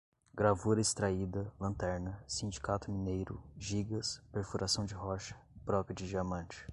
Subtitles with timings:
[0.33, 6.65] gravura extraída, lanterna, sindicato mineiro, jigas, perfuração de rocha, broca de diamante